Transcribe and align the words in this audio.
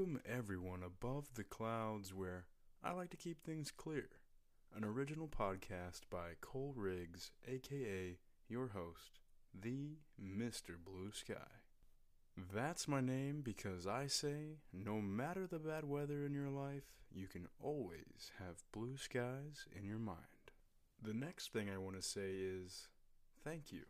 Welcome 0.00 0.22
everyone 0.24 0.82
above 0.82 1.26
the 1.34 1.44
clouds 1.44 2.14
where 2.14 2.46
I 2.82 2.92
like 2.92 3.10
to 3.10 3.18
keep 3.18 3.42
things 3.42 3.70
clear. 3.70 4.08
An 4.74 4.82
original 4.82 5.28
podcast 5.28 6.08
by 6.08 6.36
Cole 6.40 6.72
Riggs, 6.74 7.32
aka 7.46 8.16
your 8.48 8.68
host, 8.68 9.20
the 9.52 9.98
Mr. 10.18 10.76
Blue 10.82 11.10
Sky. 11.12 11.52
That's 12.34 12.88
my 12.88 13.02
name 13.02 13.42
because 13.42 13.86
I 13.86 14.06
say 14.06 14.60
no 14.72 15.02
matter 15.02 15.46
the 15.46 15.58
bad 15.58 15.84
weather 15.84 16.24
in 16.24 16.32
your 16.32 16.48
life, 16.48 16.94
you 17.12 17.26
can 17.26 17.46
always 17.62 18.32
have 18.38 18.64
blue 18.72 18.96
skies 18.96 19.66
in 19.78 19.84
your 19.84 19.98
mind. 19.98 20.16
The 21.02 21.12
next 21.12 21.52
thing 21.52 21.68
I 21.68 21.76
want 21.76 21.96
to 21.96 22.02
say 22.02 22.36
is 22.38 22.88
thank 23.44 23.70
you. 23.70 23.82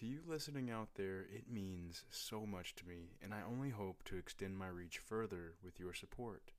To 0.00 0.06
you 0.06 0.20
listening 0.28 0.70
out 0.70 0.90
there, 0.96 1.20
it 1.20 1.50
means 1.50 2.04
so 2.10 2.44
much 2.44 2.74
to 2.74 2.86
me, 2.86 3.16
and 3.22 3.32
I 3.32 3.38
only 3.50 3.70
hope 3.70 4.04
to 4.04 4.18
extend 4.18 4.58
my 4.58 4.68
reach 4.68 4.98
further 4.98 5.54
with 5.64 5.80
your 5.80 5.94
support. 5.94 6.52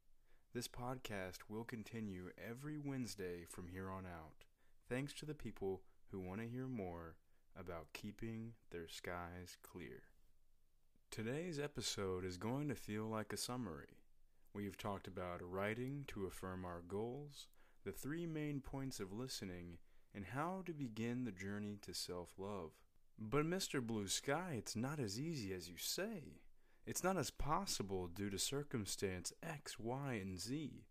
This 0.56 0.68
podcast 0.68 1.42
will 1.48 1.64
continue 1.64 2.32
every 2.44 2.80
Wednesday 2.80 3.46
from 3.48 3.68
here 3.68 3.92
on 3.92 4.08
out, 4.08 4.46
thanks 4.90 5.14
to 5.14 5.26
the 5.28 5.36
people 5.36 5.84
who 6.10 6.20
want 6.20 6.42
to 6.42 6.48
hear 6.48 6.66
more 6.66 7.18
about 7.56 7.94
keeping 7.94 8.54
their 8.72 8.88
skies 8.88 9.56
clear. 9.62 10.02
Today's 11.12 11.60
episode 11.60 12.26
is 12.26 12.38
going 12.38 12.68
to 12.70 12.76
feel 12.76 13.06
like 13.06 13.32
a 13.34 13.38
summary. 13.38 14.00
We've 14.52 14.80
talked 14.80 15.08
about 15.08 15.48
writing 15.48 16.06
to 16.08 16.26
affirm 16.26 16.66
our 16.66 16.82
goals, 16.88 17.46
the 17.84 17.92
three 17.92 18.26
main 18.26 18.62
points 18.62 19.00
of 19.00 19.14
listening, 19.14 19.78
and 20.16 20.26
how 20.26 20.64
to 20.66 20.74
begin 20.74 21.24
the 21.24 21.32
journey 21.32 21.78
to 21.84 21.94
self 21.94 22.30
love. 22.40 22.72
But, 23.20 23.46
Mr. 23.46 23.82
Blue 23.82 24.08
Sky, 24.08 24.56
it's 24.58 24.76
not 24.76 25.00
as 25.00 25.20
easy 25.20 25.54
as 25.54 25.68
you 25.68 25.76
say. 25.78 26.42
It's 26.86 27.04
not 27.04 27.18
as 27.18 27.32
possible 27.32 28.08
due 28.08 28.30
to 28.30 28.38
circumstance 28.38 29.34
X, 29.42 29.80
Y, 29.80 30.14
and 30.22 30.40
Z. 30.40 30.86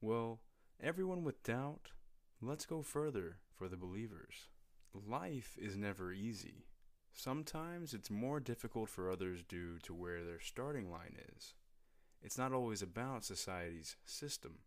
Well, 0.00 0.40
everyone 0.82 1.24
with 1.24 1.42
doubt, 1.42 1.92
let's 2.42 2.66
go 2.66 2.82
further 2.82 3.38
for 3.56 3.68
the 3.68 3.76
believers. 3.76 4.48
Life 4.92 5.56
is 5.60 5.76
never 5.76 6.12
easy. 6.12 6.66
Sometimes 7.12 7.94
it's 7.94 8.10
more 8.10 8.40
difficult 8.40 8.88
for 8.88 9.10
others 9.10 9.42
due 9.42 9.78
to 9.84 9.94
where 9.94 10.22
their 10.22 10.40
starting 10.40 10.90
line 10.90 11.16
is. 11.36 11.54
It's 12.22 12.38
not 12.38 12.52
always 12.52 12.82
about 12.82 13.24
society's 13.24 13.96
system. 14.04 14.58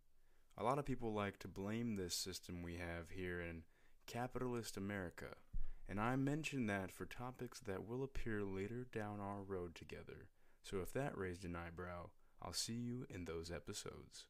A 0.58 0.64
lot 0.64 0.78
of 0.78 0.84
people 0.84 1.12
like 1.12 1.38
to 1.40 1.48
blame 1.48 1.96
this 1.96 2.14
system 2.14 2.62
we 2.62 2.76
have 2.76 3.10
here 3.10 3.40
in 3.40 3.62
capitalist 4.06 4.76
America, 4.76 5.36
and 5.92 6.00
I 6.00 6.16
mention 6.16 6.68
that 6.68 6.90
for 6.90 7.04
topics 7.04 7.60
that 7.66 7.86
will 7.86 8.02
appear 8.02 8.42
later 8.42 8.86
down 8.94 9.20
our 9.20 9.42
road 9.42 9.74
together. 9.74 10.28
So 10.62 10.78
if 10.78 10.90
that 10.94 11.18
raised 11.18 11.44
an 11.44 11.54
eyebrow, 11.54 12.08
I'll 12.40 12.54
see 12.54 12.72
you 12.72 13.04
in 13.10 13.26
those 13.26 13.50
episodes. 13.50 14.24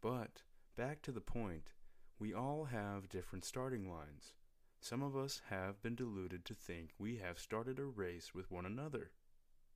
But 0.00 0.42
back 0.76 1.02
to 1.02 1.10
the 1.10 1.20
point, 1.20 1.72
we 2.20 2.32
all 2.32 2.66
have 2.66 3.08
different 3.08 3.44
starting 3.44 3.90
lines. 3.90 4.34
Some 4.80 5.02
of 5.02 5.16
us 5.16 5.42
have 5.50 5.82
been 5.82 5.96
deluded 5.96 6.44
to 6.44 6.54
think 6.54 6.90
we 7.00 7.16
have 7.16 7.40
started 7.40 7.80
a 7.80 7.84
race 7.84 8.32
with 8.32 8.52
one 8.52 8.64
another. 8.64 9.10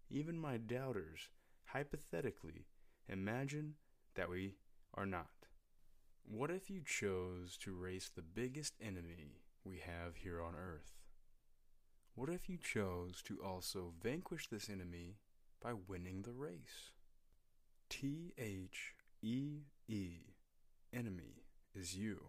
Even 0.09 0.39
my 0.39 0.59
doubters, 0.59 1.29
hypothetically, 1.65 2.69
imagine 3.09 3.75
that 4.15 4.31
we 4.31 4.59
are 4.95 5.07
not. 5.07 5.49
What 6.25 6.53
if 6.53 6.71
you 6.71 6.83
chose 6.87 7.57
to 7.63 7.75
race 7.75 8.13
the 8.15 8.23
biggest 8.23 8.75
enemy 8.81 9.41
we 9.65 9.79
have 9.79 10.15
here 10.15 10.41
on 10.41 10.55
earth? 10.55 10.93
What 12.17 12.31
if 12.31 12.49
you 12.49 12.57
chose 12.57 13.23
to 13.27 13.43
also 13.45 13.93
vanquish 14.03 14.49
this 14.49 14.71
enemy 14.71 15.19
by 15.63 15.75
winning 15.75 16.23
the 16.23 16.33
race? 16.33 16.93
T 17.91 18.33
H 18.39 18.95
E 19.21 19.65
E, 19.87 20.13
enemy, 20.95 21.45
is 21.75 21.95
you. 21.95 22.29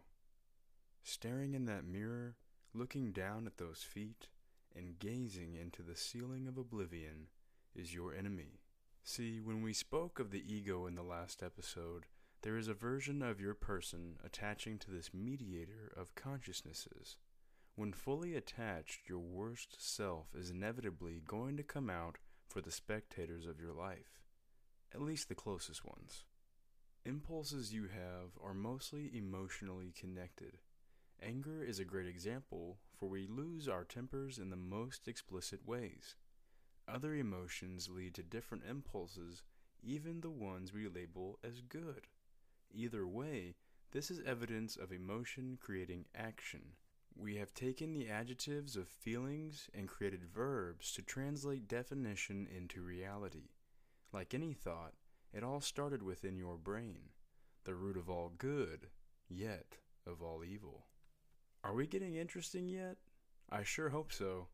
Staring 1.04 1.54
in 1.54 1.64
that 1.68 1.86
mirror, 1.86 2.36
looking 2.74 3.14
down 3.14 3.48
at 3.48 3.60
those 3.60 3.82
feet, 3.82 4.28
and 4.76 5.00
gazing 5.00 5.56
into 5.56 5.82
the 5.82 5.96
ceiling 5.96 6.50
of 6.50 6.58
oblivion 6.58 7.28
is 7.74 7.96
your 7.96 8.14
enemy. 8.14 8.60
See, 9.06 9.40
when 9.40 9.62
we 9.62 9.72
spoke 9.72 10.20
of 10.20 10.32
the 10.32 10.44
ego 10.54 10.86
in 10.86 10.96
the 10.96 11.02
last 11.02 11.42
episode, 11.42 12.08
there 12.42 12.58
is 12.58 12.68
a 12.68 12.74
version 12.74 13.22
of 13.22 13.40
your 13.40 13.54
person 13.54 14.18
attaching 14.22 14.80
to 14.80 14.92
this 14.92 15.12
mediator 15.14 15.94
of 15.96 16.14
consciousnesses. 16.14 17.16
When 17.78 17.94
fully 17.94 18.34
attached, 18.34 19.08
your 19.08 19.20
worst 19.20 19.78
self 19.78 20.34
is 20.34 20.50
inevitably 20.50 21.22
going 21.28 21.58
to 21.58 21.64
come 21.64 21.92
out 21.92 22.18
for 22.50 22.60
the 22.60 22.72
spectators 22.72 23.46
of 23.46 23.60
your 23.62 23.72
life, 23.72 24.20
at 24.96 25.00
least 25.00 25.30
the 25.30 25.36
closest 25.36 25.86
ones. 25.86 26.24
Impulses 27.06 27.76
you 27.76 27.84
have 27.84 28.32
are 28.44 28.56
mostly 28.56 29.12
emotionally 29.16 29.94
connected. 29.96 30.58
Anger 31.22 31.64
is 31.64 31.78
a 31.78 31.86
great 31.86 32.08
example, 32.08 32.80
for 33.00 33.10
we 33.10 33.28
lose 33.28 33.68
our 33.68 33.84
tempers 33.84 34.40
in 34.40 34.50
the 34.50 34.56
most 34.56 35.08
explicit 35.08 35.60
ways. 35.64 36.16
Other 36.88 37.14
emotions 37.14 37.92
lead 37.92 38.16
to 38.16 38.24
different 38.24 38.64
impulses, 38.68 39.44
even 39.84 40.22
the 40.22 40.32
ones 40.32 40.74
we 40.74 40.88
label 40.88 41.38
as 41.44 41.62
good. 41.62 42.08
Either 42.74 43.06
way, 43.06 43.54
this 43.92 44.10
is 44.10 44.20
evidence 44.26 44.78
of 44.78 44.92
emotion 44.92 45.60
creating 45.62 46.06
action. 46.16 46.72
We 47.20 47.38
have 47.38 47.54
taken 47.54 47.94
the 47.94 48.10
adjectives 48.10 48.76
of 48.76 48.88
feelings 48.88 49.70
and 49.74 49.88
created 49.88 50.24
verbs 50.24 50.92
to 50.94 51.02
translate 51.02 51.68
definition 51.68 52.48
into 52.56 52.82
reality. 52.82 53.50
Like 54.14 54.36
any 54.36 54.54
thought, 54.54 54.94
it 55.34 55.44
all 55.44 55.60
started 55.60 56.04
within 56.04 56.38
your 56.38 56.58
brain, 56.58 57.10
the 57.64 57.74
root 57.74 57.98
of 57.98 58.08
all 58.08 58.32
good, 58.38 58.88
yet 59.28 59.78
of 60.06 60.22
all 60.22 60.44
evil. 60.44 60.86
Are 61.64 61.74
we 61.74 61.88
getting 61.88 62.16
interesting 62.16 62.70
yet? 62.70 62.98
I 63.50 63.64
sure 63.64 63.90
hope 63.90 64.14
so. 64.14 64.48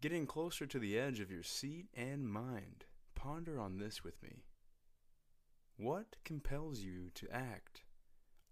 Getting 0.00 0.26
closer 0.26 0.66
to 0.66 0.78
the 0.78 0.98
edge 0.98 1.20
of 1.20 1.30
your 1.30 1.42
seat 1.42 1.86
and 1.94 2.26
mind. 2.26 2.86
Ponder 3.14 3.60
on 3.60 3.78
this 3.78 4.02
with 4.02 4.22
me. 4.22 4.44
What 5.76 6.16
compels 6.24 6.80
you 6.80 7.10
to 7.14 7.30
act? 7.30 7.82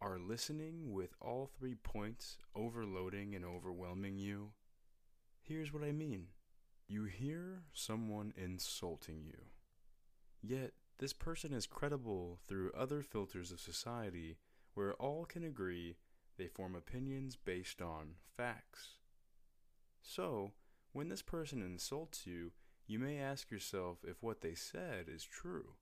Are 0.05 0.19
listening 0.19 0.93
with 0.93 1.15
all 1.19 1.47
three 1.47 1.77
points 1.77 2.37
overloading 2.55 3.35
and 3.35 3.43
overwhelming 3.43 4.19
you? 4.19 4.51
Here's 5.41 5.73
what 5.73 5.83
I 5.83 5.93
mean 5.93 6.27
you 6.87 7.05
hear 7.05 7.63
someone 7.73 8.35
insulting 8.37 9.25
you. 9.25 9.47
Yet, 10.43 10.73
this 10.99 11.15
person 11.15 11.55
is 11.55 11.67
credible 11.67 12.39
through 12.47 12.73
other 12.77 13.01
filters 13.01 13.51
of 13.51 13.61
society 13.61 14.37
where 14.75 14.93
all 14.93 15.25
can 15.25 15.43
agree 15.43 15.97
they 16.37 16.49
form 16.49 16.75
opinions 16.75 17.35
based 17.35 17.81
on 17.81 18.17
facts. 18.37 18.99
So, 20.03 20.53
when 20.93 21.09
this 21.09 21.23
person 21.23 21.63
insults 21.63 22.27
you, 22.27 22.53
you 22.87 22.99
may 22.99 23.19
ask 23.19 23.51
yourself 23.51 24.05
if 24.07 24.23
what 24.23 24.43
they 24.43 24.55
said 24.55 25.07
is 25.09 25.25
true. 25.25 25.77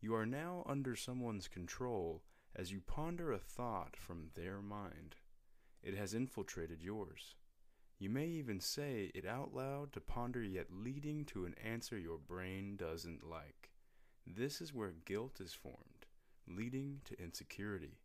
You 0.00 0.14
are 0.14 0.24
now 0.24 0.64
under 0.66 0.96
someone's 0.96 1.48
control 1.48 2.22
as 2.54 2.70
you 2.70 2.80
ponder 2.80 3.32
a 3.32 3.38
thought 3.38 3.96
from 3.96 4.30
their 4.34 4.60
mind. 4.60 5.16
It 5.82 5.96
has 5.96 6.14
infiltrated 6.14 6.82
yours. 6.82 7.34
You 7.98 8.10
may 8.10 8.26
even 8.26 8.60
say 8.60 9.10
it 9.14 9.26
out 9.26 9.54
loud 9.54 9.92
to 9.92 10.00
ponder, 10.00 10.42
yet 10.42 10.66
leading 10.72 11.24
to 11.26 11.44
an 11.44 11.54
answer 11.62 11.98
your 11.98 12.18
brain 12.18 12.76
doesn't 12.76 13.28
like. 13.28 13.70
This 14.26 14.60
is 14.60 14.74
where 14.74 14.94
guilt 15.04 15.40
is 15.40 15.54
formed, 15.54 16.06
leading 16.46 17.00
to 17.04 17.22
insecurity. 17.22 17.98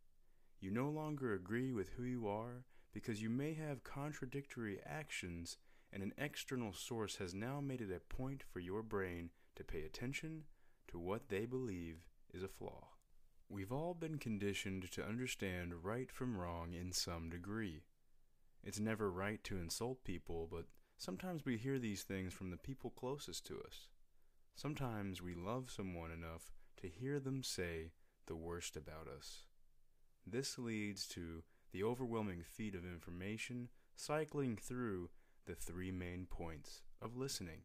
You 0.60 0.70
no 0.70 0.88
longer 0.88 1.34
agree 1.34 1.72
with 1.72 1.90
who 1.90 2.04
you 2.04 2.28
are 2.28 2.64
because 2.92 3.22
you 3.22 3.30
may 3.30 3.54
have 3.54 3.84
contradictory 3.84 4.80
actions, 4.84 5.56
and 5.92 6.02
an 6.02 6.12
external 6.18 6.72
source 6.72 7.16
has 7.16 7.34
now 7.34 7.60
made 7.60 7.80
it 7.80 7.92
a 7.94 8.14
point 8.14 8.42
for 8.42 8.60
your 8.60 8.82
brain 8.82 9.30
to 9.56 9.64
pay 9.64 9.82
attention 9.82 10.44
to 10.88 10.98
what 10.98 11.28
they 11.28 11.44
believe 11.44 11.98
is 12.32 12.42
a 12.42 12.48
flaw. 12.48 12.88
We've 13.50 13.72
all 13.72 13.94
been 13.94 14.18
conditioned 14.18 14.90
to 14.92 15.04
understand 15.04 15.82
right 15.82 16.12
from 16.12 16.36
wrong 16.36 16.74
in 16.74 16.92
some 16.92 17.30
degree. 17.30 17.84
It's 18.62 18.78
never 18.78 19.10
right 19.10 19.42
to 19.44 19.56
insult 19.56 20.04
people, 20.04 20.46
but 20.50 20.66
sometimes 20.98 21.46
we 21.46 21.56
hear 21.56 21.78
these 21.78 22.02
things 22.02 22.34
from 22.34 22.50
the 22.50 22.58
people 22.58 22.90
closest 22.90 23.46
to 23.46 23.58
us. 23.66 23.88
Sometimes 24.54 25.22
we 25.22 25.34
love 25.34 25.70
someone 25.70 26.10
enough 26.10 26.52
to 26.82 26.88
hear 26.88 27.18
them 27.18 27.42
say 27.42 27.92
the 28.26 28.36
worst 28.36 28.76
about 28.76 29.08
us. 29.08 29.44
This 30.26 30.58
leads 30.58 31.06
to 31.08 31.42
the 31.72 31.82
overwhelming 31.82 32.42
feed 32.42 32.74
of 32.74 32.84
information 32.84 33.70
cycling 33.96 34.58
through 34.58 35.08
the 35.46 35.54
three 35.54 35.90
main 35.90 36.26
points 36.28 36.82
of 37.00 37.16
listening 37.16 37.62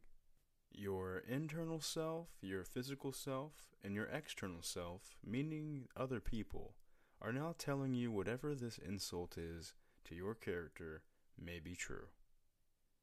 your 0.74 1.24
internal 1.28 1.80
self, 1.80 2.28
your 2.42 2.64
physical 2.64 3.12
self, 3.12 3.54
and 3.84 3.96
your 3.96 4.06
external 4.06 4.62
self, 4.62 5.16
meaning 5.26 5.88
other 5.96 6.20
people, 6.20 6.76
are 7.22 7.32
now 7.32 7.56
telling 7.58 7.94
you 7.94 8.12
whatever 8.12 8.54
this 8.54 8.78
insult 8.78 9.38
is 9.38 9.74
to 10.06 10.16
your 10.16 10.34
character 10.34 11.04
may 11.40 11.60
be 11.60 11.76
true. 11.76 12.08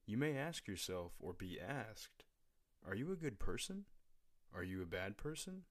You 0.07 0.17
may 0.17 0.37
ask 0.37 0.67
yourself 0.67 1.13
or 1.21 1.33
be 1.33 1.59
asked, 1.61 2.25
Are 2.87 2.95
you 2.95 3.13
a 3.13 3.17
good 3.17 3.39
person? 3.39 3.85
Are 4.55 4.65
you 4.65 4.83
a 4.83 4.87
bad 4.87 5.17
person? 5.17 5.63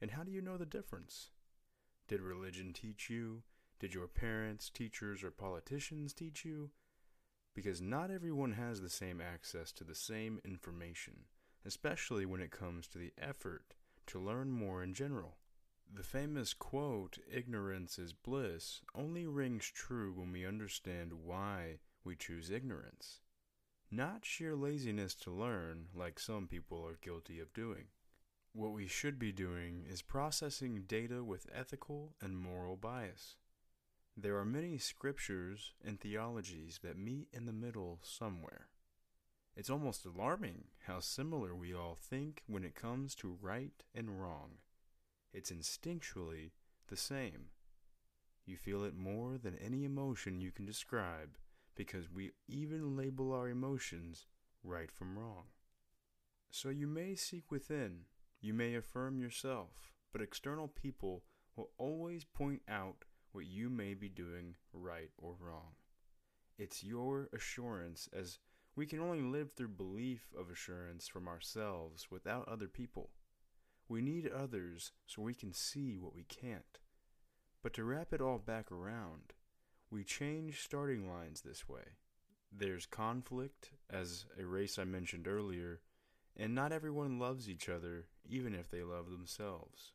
And 0.00 0.12
how 0.12 0.22
do 0.22 0.30
you 0.30 0.40
know 0.40 0.56
the 0.56 0.66
difference? 0.66 1.30
Did 2.08 2.20
religion 2.20 2.72
teach 2.72 3.10
you? 3.10 3.42
Did 3.78 3.94
your 3.94 4.08
parents, 4.08 4.70
teachers, 4.70 5.22
or 5.22 5.30
politicians 5.30 6.12
teach 6.12 6.44
you? 6.44 6.70
Because 7.54 7.80
not 7.80 8.10
everyone 8.10 8.52
has 8.52 8.80
the 8.80 8.90
same 8.90 9.20
access 9.20 9.72
to 9.72 9.84
the 9.84 9.94
same 9.94 10.40
information, 10.44 11.24
especially 11.64 12.26
when 12.26 12.40
it 12.40 12.50
comes 12.50 12.86
to 12.88 12.98
the 12.98 13.12
effort 13.18 13.74
to 14.06 14.18
learn 14.18 14.50
more 14.50 14.82
in 14.82 14.94
general. 14.94 15.36
The 15.92 16.02
famous 16.02 16.54
quote, 16.54 17.18
ignorance 17.30 17.98
is 17.98 18.12
bliss, 18.12 18.80
only 18.94 19.26
rings 19.26 19.66
true 19.66 20.12
when 20.12 20.30
we 20.32 20.46
understand 20.46 21.12
why 21.24 21.80
we 22.04 22.16
choose 22.16 22.50
ignorance. 22.50 23.20
Not 23.90 24.24
sheer 24.24 24.54
laziness 24.54 25.14
to 25.16 25.32
learn, 25.32 25.88
like 25.94 26.20
some 26.20 26.46
people 26.46 26.86
are 26.86 26.98
guilty 27.02 27.40
of 27.40 27.52
doing. 27.52 27.86
What 28.52 28.72
we 28.72 28.86
should 28.86 29.18
be 29.18 29.32
doing 29.32 29.84
is 29.88 30.02
processing 30.02 30.84
data 30.86 31.24
with 31.24 31.50
ethical 31.52 32.14
and 32.20 32.38
moral 32.38 32.76
bias. 32.76 33.36
There 34.16 34.36
are 34.36 34.44
many 34.44 34.78
scriptures 34.78 35.72
and 35.84 35.98
theologies 35.98 36.80
that 36.82 36.98
meet 36.98 37.28
in 37.32 37.46
the 37.46 37.52
middle 37.52 38.00
somewhere. 38.02 38.68
It's 39.56 39.70
almost 39.70 40.06
alarming 40.06 40.64
how 40.86 41.00
similar 41.00 41.54
we 41.54 41.74
all 41.74 41.96
think 42.00 42.42
when 42.46 42.64
it 42.64 42.74
comes 42.74 43.14
to 43.16 43.36
right 43.40 43.82
and 43.94 44.20
wrong. 44.20 44.58
It's 45.32 45.50
instinctually 45.50 46.52
the 46.88 46.96
same. 46.96 47.50
You 48.46 48.56
feel 48.56 48.84
it 48.84 48.96
more 48.96 49.38
than 49.38 49.56
any 49.56 49.84
emotion 49.84 50.40
you 50.40 50.50
can 50.50 50.64
describe 50.64 51.36
because 51.76 52.10
we 52.10 52.32
even 52.48 52.96
label 52.96 53.32
our 53.32 53.48
emotions 53.48 54.26
right 54.64 54.90
from 54.90 55.18
wrong. 55.18 55.44
So 56.50 56.68
you 56.68 56.86
may 56.86 57.14
seek 57.14 57.50
within 57.50 58.06
you 58.42 58.54
may 58.54 58.74
affirm 58.74 59.18
yourself, 59.20 59.92
but 60.12 60.22
external 60.22 60.66
people 60.66 61.24
will 61.56 61.70
always 61.76 62.24
point 62.24 62.62
out 62.68 63.04
what 63.32 63.44
you 63.46 63.68
may 63.68 63.92
be 63.92 64.08
doing 64.08 64.56
right 64.72 65.10
or 65.18 65.36
wrong. 65.38 65.74
It's 66.58 66.82
your 66.82 67.28
assurance, 67.34 68.08
as 68.12 68.38
we 68.80 68.86
can 68.86 69.00
only 69.00 69.20
live 69.20 69.52
through 69.52 69.68
belief 69.68 70.32
of 70.34 70.48
assurance 70.48 71.06
from 71.06 71.28
ourselves 71.28 72.06
without 72.10 72.48
other 72.48 72.66
people. 72.66 73.10
We 73.90 74.00
need 74.00 74.26
others 74.26 74.92
so 75.06 75.20
we 75.20 75.34
can 75.34 75.52
see 75.52 75.98
what 75.98 76.14
we 76.14 76.22
can't. 76.22 76.78
But 77.62 77.74
to 77.74 77.84
wrap 77.84 78.14
it 78.14 78.22
all 78.22 78.38
back 78.38 78.72
around, 78.72 79.34
we 79.90 80.02
change 80.02 80.62
starting 80.62 81.06
lines 81.06 81.42
this 81.42 81.68
way. 81.68 81.82
There's 82.50 82.86
conflict, 82.86 83.68
as 83.90 84.24
a 84.40 84.46
race 84.46 84.78
I 84.78 84.84
mentioned 84.84 85.28
earlier, 85.28 85.80
and 86.34 86.54
not 86.54 86.72
everyone 86.72 87.18
loves 87.18 87.50
each 87.50 87.68
other, 87.68 88.06
even 88.30 88.54
if 88.54 88.70
they 88.70 88.82
love 88.82 89.10
themselves. 89.10 89.92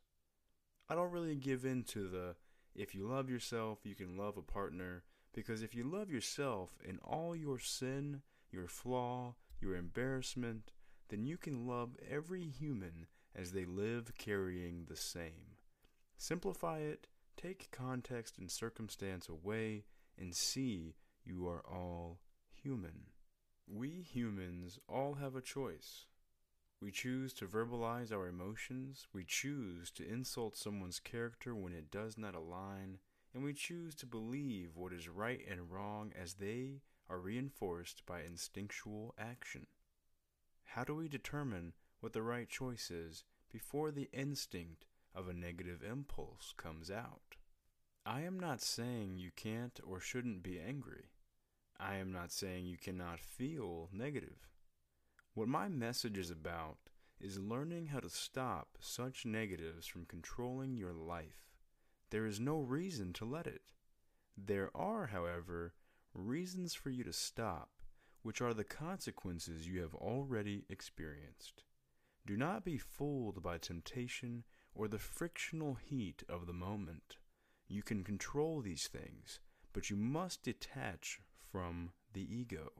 I 0.87 0.93
don't 0.93 1.11
really 1.11 1.37
give 1.37 1.65
in 1.65 1.85
to 1.85 2.07
the 2.07 2.35
if 2.75 2.93
you 2.93 3.07
love 3.07 3.31
yourself, 3.31 3.79
you 3.83 3.95
can 3.95 4.15
love 4.15 4.37
a 4.37 4.43
partner, 4.43 5.01
because 5.33 5.63
if 5.63 5.73
you 5.73 5.85
love 5.85 6.11
yourself 6.11 6.69
in 6.87 6.99
all 6.99 7.35
your 7.35 7.57
sin, 7.57 8.21
your 8.55 8.67
flaw, 8.67 9.35
your 9.61 9.75
embarrassment, 9.75 10.71
then 11.09 11.25
you 11.25 11.37
can 11.37 11.67
love 11.67 11.97
every 12.09 12.45
human 12.45 13.05
as 13.35 13.51
they 13.51 13.65
live 13.65 14.17
carrying 14.17 14.85
the 14.85 14.95
same. 14.95 15.57
Simplify 16.17 16.79
it, 16.79 17.07
take 17.35 17.69
context 17.71 18.37
and 18.37 18.49
circumstance 18.49 19.27
away, 19.27 19.83
and 20.17 20.33
see 20.33 20.95
you 21.23 21.47
are 21.47 21.63
all 21.69 22.21
human. 22.49 23.07
We 23.67 23.89
humans 23.89 24.79
all 24.87 25.15
have 25.15 25.35
a 25.35 25.41
choice. 25.41 26.05
We 26.81 26.91
choose 26.91 27.33
to 27.33 27.45
verbalize 27.47 28.11
our 28.11 28.27
emotions, 28.27 29.07
we 29.13 29.23
choose 29.25 29.91
to 29.91 30.07
insult 30.07 30.57
someone's 30.57 30.99
character 30.99 31.55
when 31.55 31.73
it 31.73 31.91
does 31.91 32.17
not 32.17 32.35
align, 32.35 32.99
and 33.33 33.43
we 33.43 33.53
choose 33.53 33.95
to 33.95 34.05
believe 34.05 34.75
what 34.75 34.93
is 34.93 35.09
right 35.09 35.41
and 35.49 35.71
wrong 35.71 36.13
as 36.21 36.35
they 36.35 36.81
are 37.09 37.19
reinforced 37.19 38.05
by 38.05 38.21
instinctual 38.21 39.13
action. 39.17 39.67
How 40.63 40.83
do 40.83 40.95
we 40.95 41.07
determine 41.07 41.73
what 41.99 42.13
the 42.13 42.21
right 42.21 42.49
choice 42.49 42.91
is 42.91 43.23
before 43.51 43.91
the 43.91 44.09
instinct 44.11 44.85
of 45.13 45.27
a 45.27 45.33
negative 45.33 45.81
impulse 45.83 46.53
comes 46.57 46.91
out? 46.91 47.37
I 48.05 48.21
am 48.21 48.39
not 48.39 48.61
saying 48.61 49.17
you 49.17 49.31
can't 49.35 49.79
or 49.83 49.99
shouldn't 49.99 50.43
be 50.43 50.59
angry. 50.59 51.11
I 51.79 51.95
am 51.95 52.11
not 52.11 52.31
saying 52.31 52.65
you 52.65 52.77
cannot 52.77 53.19
feel 53.19 53.89
negative. 53.91 54.49
What 55.33 55.47
my 55.47 55.67
message 55.67 56.17
is 56.17 56.31
about 56.31 56.77
is 57.19 57.39
learning 57.39 57.87
how 57.87 57.99
to 57.99 58.09
stop 58.09 58.77
such 58.79 59.25
negatives 59.25 59.87
from 59.87 60.05
controlling 60.05 60.77
your 60.77 60.93
life. 60.93 61.55
There 62.11 62.25
is 62.25 62.39
no 62.39 62.59
reason 62.59 63.13
to 63.13 63.25
let 63.25 63.47
it. 63.47 63.61
There 64.37 64.69
are, 64.75 65.07
however, 65.07 65.73
reasons 66.15 66.73
for 66.73 66.89
you 66.89 67.03
to 67.03 67.13
stop, 67.13 67.69
which 68.23 68.41
are 68.41 68.53
the 68.53 68.63
consequences 68.63 69.67
you 69.67 69.81
have 69.81 69.93
already 69.93 70.63
experienced. 70.69 71.63
Do 72.25 72.37
not 72.37 72.65
be 72.65 72.77
fooled 72.77 73.43
by 73.43 73.57
temptation 73.57 74.43
or 74.73 74.87
the 74.87 74.97
frictional 74.97 75.75
heat 75.75 76.23
of 76.27 76.47
the 76.47 76.53
moment. 76.53 77.17
You 77.67 77.83
can 77.83 78.03
control 78.03 78.61
these 78.61 78.87
things, 78.87 79.39
but 79.73 79.89
you 79.89 79.95
must 79.95 80.43
detach 80.43 81.19
from 81.51 81.91
the 82.13 82.21
ego. 82.21 82.71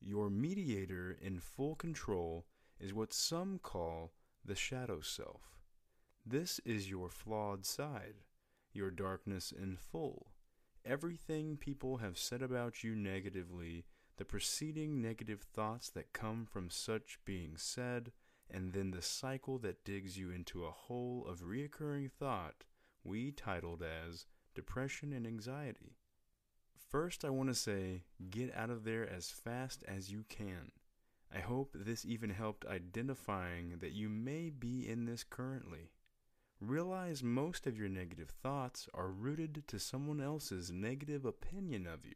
Your 0.00 0.30
mediator 0.30 1.16
in 1.20 1.38
full 1.38 1.74
control 1.74 2.46
is 2.78 2.92
what 2.92 3.12
some 3.12 3.58
call 3.62 4.12
the 4.44 4.56
shadow 4.56 5.00
self. 5.00 5.58
This 6.24 6.60
is 6.64 6.90
your 6.90 7.08
flawed 7.08 7.64
side, 7.64 8.16
your 8.72 8.90
darkness 8.90 9.52
in 9.52 9.76
full. 9.76 10.31
Everything 10.84 11.56
people 11.56 11.98
have 11.98 12.18
said 12.18 12.42
about 12.42 12.82
you 12.82 12.96
negatively, 12.96 13.84
the 14.16 14.24
preceding 14.24 15.00
negative 15.00 15.42
thoughts 15.42 15.88
that 15.90 16.12
come 16.12 16.44
from 16.44 16.70
such 16.70 17.18
being 17.24 17.52
said, 17.56 18.12
and 18.50 18.72
then 18.72 18.90
the 18.90 19.02
cycle 19.02 19.58
that 19.58 19.84
digs 19.84 20.18
you 20.18 20.30
into 20.30 20.64
a 20.64 20.70
hole 20.70 21.24
of 21.28 21.40
reoccurring 21.40 22.10
thought 22.10 22.64
we 23.04 23.30
titled 23.30 23.82
as 23.82 24.26
depression 24.54 25.12
and 25.12 25.26
anxiety. 25.26 25.96
First, 26.90 27.24
I 27.24 27.30
want 27.30 27.48
to 27.48 27.54
say 27.54 28.02
get 28.30 28.54
out 28.54 28.70
of 28.70 28.84
there 28.84 29.08
as 29.08 29.30
fast 29.30 29.84
as 29.86 30.10
you 30.10 30.24
can. 30.28 30.72
I 31.34 31.38
hope 31.38 31.74
this 31.74 32.04
even 32.04 32.30
helped 32.30 32.66
identifying 32.66 33.78
that 33.80 33.92
you 33.92 34.08
may 34.08 34.50
be 34.50 34.86
in 34.86 35.06
this 35.06 35.24
currently. 35.24 35.90
Realize 36.64 37.24
most 37.24 37.66
of 37.66 37.76
your 37.76 37.88
negative 37.88 38.30
thoughts 38.40 38.88
are 38.94 39.08
rooted 39.08 39.64
to 39.66 39.80
someone 39.80 40.20
else's 40.20 40.70
negative 40.70 41.24
opinion 41.24 41.88
of 41.88 42.06
you. 42.06 42.14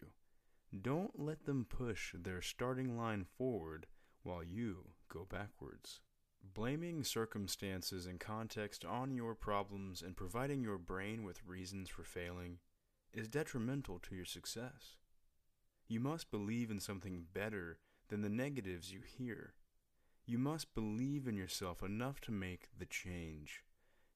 Don't 0.82 1.18
let 1.18 1.46
them 1.46 1.66
push 1.68 2.14
their 2.14 2.40
starting 2.40 2.96
line 2.96 3.26
forward 3.36 3.88
while 4.22 4.44
you 4.44 4.90
go 5.12 5.26
backwards. 5.28 5.98
Blaming 6.54 7.02
circumstances 7.02 8.06
and 8.06 8.20
context 8.20 8.84
on 8.84 9.16
your 9.16 9.34
problems 9.34 10.00
and 10.00 10.16
providing 10.16 10.62
your 10.62 10.78
brain 10.78 11.24
with 11.24 11.44
reasons 11.44 11.88
for 11.88 12.04
failing 12.04 12.58
is 13.12 13.26
detrimental 13.26 13.98
to 13.98 14.14
your 14.14 14.24
success. 14.24 14.94
You 15.88 15.98
must 15.98 16.30
believe 16.30 16.70
in 16.70 16.78
something 16.78 17.24
better 17.34 17.78
than 18.10 18.22
the 18.22 18.28
negatives 18.28 18.92
you 18.92 19.00
hear. 19.00 19.54
You 20.24 20.38
must 20.38 20.72
believe 20.72 21.26
in 21.26 21.36
yourself 21.36 21.82
enough 21.82 22.20
to 22.20 22.30
make 22.30 22.68
the 22.78 22.86
change. 22.86 23.64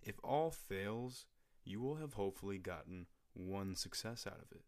If 0.02 0.18
all 0.24 0.50
fails, 0.50 1.26
you 1.64 1.80
will 1.80 1.96
have 1.96 2.14
hopefully 2.14 2.58
gotten 2.58 3.06
one 3.34 3.74
success 3.74 4.26
out 4.26 4.40
of 4.40 4.50
it, 4.52 4.64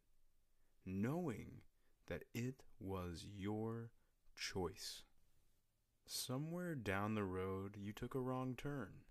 knowing 0.85 1.63
that 2.07 2.25
it 2.35 2.63
was 2.79 3.27
your 3.35 3.91
choice. 4.37 5.03
Somewhere 6.07 6.75
down 6.75 7.15
the 7.15 7.25
road, 7.25 7.77
you 7.77 7.93
took 7.93 8.15
a 8.15 8.21
wrong 8.21 8.55
turn. 8.57 9.05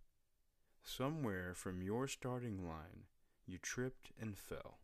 Somewhere 0.84 1.54
from 1.56 1.82
your 1.82 2.08
starting 2.08 2.68
line, 2.68 3.06
you 3.46 3.58
tripped 3.58 4.12
and 4.20 4.38
fell. 4.38 4.80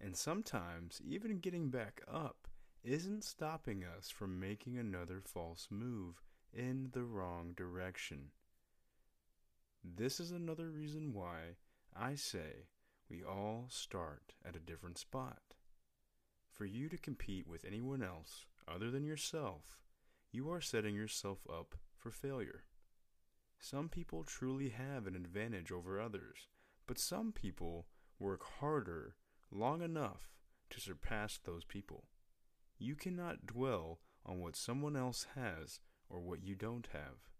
And 0.00 0.16
sometimes, 0.16 1.00
even 1.04 1.40
getting 1.40 1.68
back 1.68 2.00
up 2.10 2.48
isn't 2.82 3.24
stopping 3.24 3.84
us 3.84 4.08
from 4.08 4.40
making 4.40 4.78
another 4.78 5.20
false 5.20 5.68
move 5.70 6.22
in 6.52 6.88
the 6.92 7.04
wrong 7.04 7.52
direction. 7.54 8.30
This 9.82 10.20
is 10.20 10.30
another 10.30 10.68
reason 10.68 11.14
why 11.14 11.56
I 11.96 12.14
say 12.14 12.66
we 13.08 13.24
all 13.24 13.66
start 13.70 14.34
at 14.46 14.54
a 14.54 14.60
different 14.60 14.98
spot. 14.98 15.54
For 16.50 16.66
you 16.66 16.90
to 16.90 16.98
compete 16.98 17.48
with 17.48 17.64
anyone 17.64 18.02
else 18.02 18.44
other 18.68 18.90
than 18.90 19.04
yourself, 19.04 19.82
you 20.30 20.50
are 20.50 20.60
setting 20.60 20.94
yourself 20.94 21.38
up 21.48 21.76
for 21.96 22.10
failure. 22.10 22.64
Some 23.58 23.88
people 23.88 24.22
truly 24.22 24.68
have 24.68 25.06
an 25.06 25.16
advantage 25.16 25.72
over 25.72 25.98
others, 25.98 26.48
but 26.86 26.98
some 26.98 27.32
people 27.32 27.86
work 28.18 28.44
harder 28.60 29.16
long 29.50 29.80
enough 29.80 30.30
to 30.68 30.80
surpass 30.80 31.38
those 31.38 31.64
people. 31.64 32.04
You 32.78 32.96
cannot 32.96 33.46
dwell 33.46 34.00
on 34.26 34.40
what 34.40 34.56
someone 34.56 34.94
else 34.94 35.26
has 35.34 35.80
or 36.10 36.20
what 36.20 36.42
you 36.42 36.54
don't 36.54 36.88
have. 36.92 37.30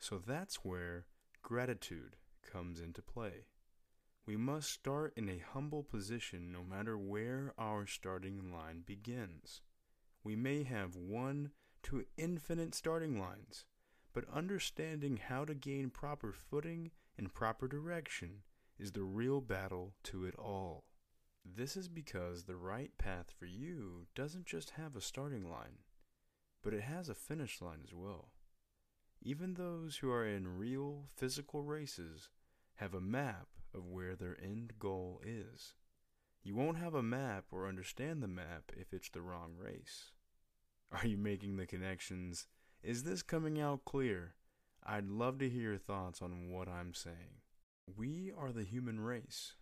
So 0.00 0.18
that's 0.18 0.64
where 0.64 1.06
gratitude 1.42 2.16
comes 2.42 2.80
into 2.80 3.02
play. 3.02 3.46
We 4.26 4.36
must 4.36 4.70
start 4.70 5.14
in 5.16 5.28
a 5.28 5.42
humble 5.52 5.82
position 5.82 6.52
no 6.52 6.62
matter 6.62 6.98
where 6.98 7.54
our 7.58 7.86
starting 7.86 8.52
line 8.52 8.82
begins. 8.84 9.62
We 10.22 10.36
may 10.36 10.64
have 10.64 10.96
one 10.96 11.52
to 11.84 12.04
infinite 12.16 12.74
starting 12.74 13.18
lines, 13.18 13.64
but 14.12 14.28
understanding 14.32 15.16
how 15.16 15.44
to 15.46 15.54
gain 15.54 15.90
proper 15.90 16.32
footing 16.32 16.90
and 17.16 17.32
proper 17.32 17.68
direction 17.68 18.42
is 18.78 18.92
the 18.92 19.02
real 19.02 19.40
battle 19.40 19.94
to 20.04 20.24
it 20.24 20.34
all. 20.36 20.84
This 21.44 21.76
is 21.76 21.88
because 21.88 22.44
the 22.44 22.56
right 22.56 22.90
path 22.98 23.32
for 23.38 23.46
you 23.46 24.06
doesn't 24.14 24.46
just 24.46 24.70
have 24.70 24.94
a 24.94 25.00
starting 25.00 25.50
line, 25.50 25.78
but 26.62 26.74
it 26.74 26.82
has 26.82 27.08
a 27.08 27.14
finish 27.14 27.62
line 27.62 27.80
as 27.82 27.94
well. 27.94 28.28
Even 29.22 29.54
those 29.54 29.96
who 29.96 30.10
are 30.10 30.26
in 30.26 30.58
real 30.58 31.04
physical 31.14 31.62
races 31.62 32.28
have 32.76 32.94
a 32.94 33.00
map 33.00 33.48
of 33.74 33.86
where 33.86 34.14
their 34.14 34.36
end 34.42 34.74
goal 34.78 35.20
is. 35.24 35.74
You 36.42 36.54
won't 36.54 36.78
have 36.78 36.94
a 36.94 37.02
map 37.02 37.46
or 37.50 37.66
understand 37.66 38.22
the 38.22 38.28
map 38.28 38.72
if 38.76 38.92
it's 38.92 39.10
the 39.10 39.20
wrong 39.20 39.54
race. 39.58 40.12
Are 40.92 41.06
you 41.06 41.18
making 41.18 41.56
the 41.56 41.66
connections? 41.66 42.46
Is 42.82 43.02
this 43.02 43.22
coming 43.22 43.60
out 43.60 43.84
clear? 43.84 44.34
I'd 44.86 45.08
love 45.08 45.38
to 45.40 45.50
hear 45.50 45.70
your 45.70 45.78
thoughts 45.78 46.22
on 46.22 46.50
what 46.50 46.68
I'm 46.68 46.94
saying. 46.94 47.42
We 47.96 48.32
are 48.36 48.52
the 48.52 48.64
human 48.64 49.00
race. 49.00 49.54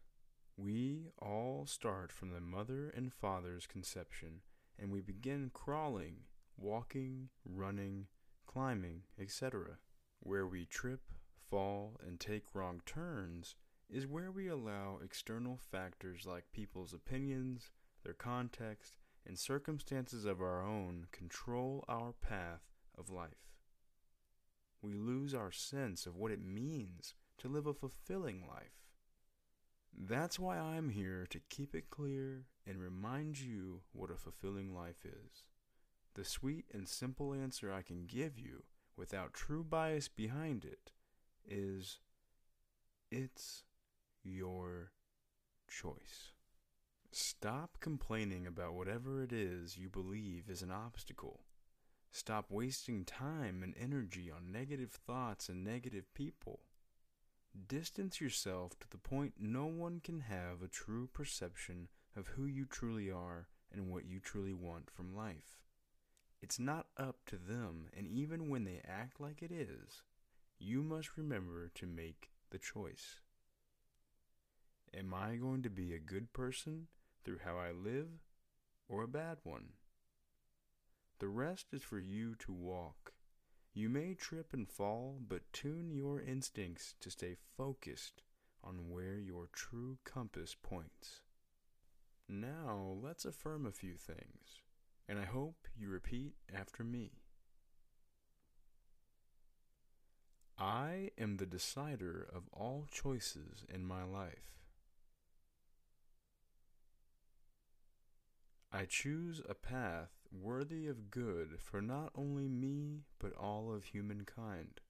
We 0.56 1.08
all 1.20 1.64
start 1.66 2.12
from 2.12 2.30
the 2.30 2.40
mother 2.40 2.90
and 2.90 3.12
father's 3.12 3.66
conception, 3.66 4.42
and 4.78 4.92
we 4.92 5.00
begin 5.00 5.50
crawling, 5.52 6.24
walking, 6.56 7.30
running, 7.44 8.06
climbing, 8.46 9.02
etc. 9.20 9.78
Where 10.20 10.46
we 10.46 10.64
trip, 10.64 11.00
fall, 11.50 11.98
and 12.06 12.18
take 12.18 12.54
wrong 12.54 12.80
turns 12.86 13.54
is 13.88 14.06
where 14.06 14.30
we 14.30 14.48
allow 14.48 14.98
external 15.02 15.58
factors 15.70 16.26
like 16.26 16.52
people's 16.52 16.92
opinions, 16.92 17.70
their 18.02 18.14
context, 18.14 18.96
and 19.26 19.38
circumstances 19.38 20.24
of 20.24 20.40
our 20.40 20.62
own 20.62 21.06
control 21.12 21.84
our 21.88 22.12
path 22.12 22.62
of 22.96 23.10
life. 23.10 23.52
We 24.82 24.94
lose 24.94 25.34
our 25.34 25.52
sense 25.52 26.06
of 26.06 26.16
what 26.16 26.30
it 26.32 26.44
means 26.44 27.14
to 27.38 27.48
live 27.48 27.66
a 27.66 27.74
fulfilling 27.74 28.44
life. 28.48 28.86
That's 29.98 30.38
why 30.38 30.58
I'm 30.58 30.90
here 30.90 31.26
to 31.30 31.40
keep 31.48 31.74
it 31.74 31.90
clear 31.90 32.44
and 32.66 32.80
remind 32.80 33.40
you 33.40 33.80
what 33.92 34.10
a 34.10 34.16
fulfilling 34.16 34.74
life 34.74 35.04
is. 35.04 35.44
The 36.16 36.24
sweet 36.24 36.64
and 36.72 36.88
simple 36.88 37.34
answer 37.34 37.70
I 37.70 37.82
can 37.82 38.06
give 38.06 38.38
you 38.38 38.64
without 38.96 39.34
true 39.34 39.62
bias 39.62 40.08
behind 40.08 40.64
it 40.64 40.92
is 41.46 42.00
it's 43.10 43.64
your 44.24 44.92
choice. 45.68 46.32
Stop 47.12 47.76
complaining 47.80 48.46
about 48.46 48.72
whatever 48.72 49.22
it 49.22 49.30
is 49.30 49.76
you 49.76 49.90
believe 49.90 50.48
is 50.48 50.62
an 50.62 50.70
obstacle. 50.70 51.40
Stop 52.10 52.50
wasting 52.50 53.04
time 53.04 53.62
and 53.62 53.74
energy 53.78 54.30
on 54.34 54.50
negative 54.50 54.92
thoughts 54.92 55.50
and 55.50 55.62
negative 55.62 56.14
people. 56.14 56.60
Distance 57.68 58.22
yourself 58.22 58.78
to 58.78 58.88
the 58.88 58.96
point 58.96 59.34
no 59.38 59.66
one 59.66 60.00
can 60.02 60.20
have 60.20 60.62
a 60.62 60.68
true 60.68 61.10
perception 61.12 61.88
of 62.16 62.28
who 62.28 62.46
you 62.46 62.64
truly 62.64 63.10
are 63.10 63.48
and 63.70 63.90
what 63.90 64.06
you 64.06 64.18
truly 64.18 64.54
want 64.54 64.90
from 64.90 65.14
life. 65.14 65.65
It's 66.42 66.58
not 66.58 66.86
up 66.96 67.16
to 67.26 67.36
them, 67.36 67.88
and 67.96 68.06
even 68.06 68.48
when 68.48 68.64
they 68.64 68.80
act 68.86 69.20
like 69.20 69.42
it 69.42 69.50
is, 69.50 70.02
you 70.58 70.82
must 70.82 71.16
remember 71.16 71.70
to 71.74 71.86
make 71.86 72.30
the 72.50 72.58
choice. 72.58 73.20
Am 74.94 75.12
I 75.12 75.36
going 75.36 75.62
to 75.62 75.70
be 75.70 75.92
a 75.92 75.98
good 75.98 76.32
person 76.32 76.86
through 77.24 77.38
how 77.44 77.58
I 77.58 77.72
live 77.72 78.08
or 78.88 79.02
a 79.02 79.08
bad 79.08 79.38
one? 79.42 79.70
The 81.18 81.28
rest 81.28 81.66
is 81.72 81.82
for 81.82 81.98
you 81.98 82.34
to 82.36 82.52
walk. 82.52 83.12
You 83.74 83.88
may 83.88 84.14
trip 84.14 84.52
and 84.52 84.68
fall, 84.68 85.18
but 85.26 85.52
tune 85.52 85.90
your 85.90 86.20
instincts 86.20 86.94
to 87.00 87.10
stay 87.10 87.36
focused 87.56 88.22
on 88.62 88.90
where 88.90 89.18
your 89.18 89.48
true 89.52 89.98
compass 90.04 90.54
points. 90.54 91.20
Now, 92.28 92.96
let's 93.02 93.24
affirm 93.24 93.66
a 93.66 93.72
few 93.72 93.94
things, 93.94 94.62
and 95.08 95.18
I 95.18 95.24
hope 95.24 95.68
you 95.78 95.88
repeat 95.88 96.34
after 96.54 96.82
me. 96.82 97.12
I 100.58 101.10
am 101.18 101.36
the 101.36 101.46
decider 101.46 102.26
of 102.34 102.44
all 102.52 102.86
choices 102.90 103.64
in 103.72 103.84
my 103.84 104.04
life. 104.04 104.56
I 108.72 108.84
choose 108.84 109.40
a 109.48 109.54
path 109.54 110.10
worthy 110.32 110.86
of 110.86 111.10
good 111.10 111.58
for 111.58 111.80
not 111.80 112.10
only 112.14 112.48
me, 112.48 113.04
but 113.18 113.34
all 113.36 113.72
of 113.72 113.84
humankind. 113.84 114.80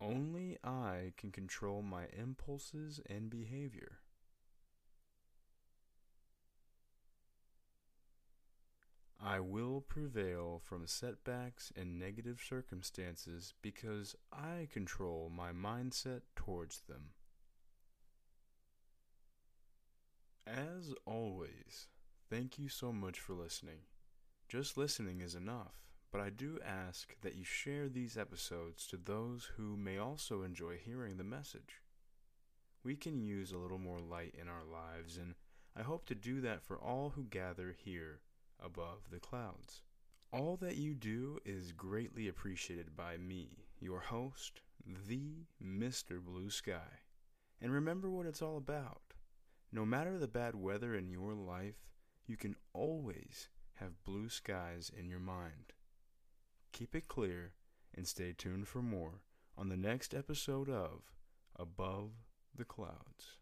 Only 0.00 0.58
I 0.62 1.12
can 1.16 1.32
control 1.32 1.82
my 1.82 2.06
impulses 2.16 3.00
and 3.08 3.28
behavior. 3.28 3.98
I 9.20 9.40
will 9.40 9.80
prevail 9.80 10.60
from 10.64 10.86
setbacks 10.86 11.72
and 11.76 11.98
negative 11.98 12.40
circumstances 12.46 13.52
because 13.62 14.14
I 14.32 14.68
control 14.72 15.30
my 15.34 15.50
mindset 15.50 16.20
towards 16.36 16.82
them. 16.88 17.10
As 20.46 20.94
always, 21.04 21.88
thank 22.30 22.58
you 22.58 22.68
so 22.68 22.92
much 22.92 23.18
for 23.18 23.34
listening. 23.34 23.80
Just 24.48 24.76
listening 24.76 25.20
is 25.20 25.34
enough, 25.34 25.74
but 26.12 26.20
I 26.20 26.30
do 26.30 26.60
ask 26.64 27.16
that 27.22 27.34
you 27.34 27.44
share 27.44 27.88
these 27.88 28.16
episodes 28.16 28.86
to 28.86 28.96
those 28.96 29.50
who 29.56 29.76
may 29.76 29.98
also 29.98 30.42
enjoy 30.42 30.76
hearing 30.76 31.16
the 31.16 31.24
message. 31.24 31.82
We 32.84 32.94
can 32.94 33.20
use 33.20 33.50
a 33.50 33.58
little 33.58 33.78
more 33.78 34.00
light 34.00 34.36
in 34.40 34.48
our 34.48 34.64
lives, 34.64 35.18
and 35.18 35.34
I 35.76 35.82
hope 35.82 36.06
to 36.06 36.14
do 36.14 36.40
that 36.42 36.62
for 36.62 36.78
all 36.78 37.10
who 37.10 37.24
gather 37.24 37.76
here 37.76 38.20
above 38.62 39.10
the 39.10 39.20
clouds. 39.20 39.82
All 40.32 40.56
that 40.58 40.76
you 40.76 40.94
do 40.94 41.38
is 41.44 41.72
greatly 41.72 42.28
appreciated 42.28 42.96
by 42.96 43.16
me, 43.16 43.66
your 43.80 44.00
host, 44.00 44.60
the 45.08 45.46
Mr. 45.62 46.20
Blue 46.22 46.50
Sky. 46.50 47.00
And 47.60 47.72
remember 47.72 48.10
what 48.10 48.26
it's 48.26 48.42
all 48.42 48.56
about. 48.56 49.14
No 49.72 49.84
matter 49.84 50.18
the 50.18 50.28
bad 50.28 50.54
weather 50.54 50.94
in 50.94 51.10
your 51.10 51.34
life, 51.34 51.88
you 52.26 52.36
can 52.36 52.56
always 52.72 53.48
have 53.74 54.04
blue 54.04 54.28
skies 54.28 54.90
in 54.96 55.08
your 55.08 55.20
mind. 55.20 55.72
Keep 56.72 56.94
it 56.94 57.08
clear 57.08 57.52
and 57.94 58.06
stay 58.06 58.34
tuned 58.36 58.68
for 58.68 58.82
more 58.82 59.22
on 59.56 59.68
the 59.68 59.76
next 59.76 60.14
episode 60.14 60.68
of 60.68 61.02
Above 61.56 62.10
the 62.54 62.64
Clouds. 62.64 63.38